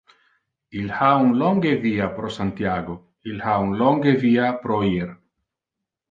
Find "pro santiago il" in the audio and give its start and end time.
2.15-3.39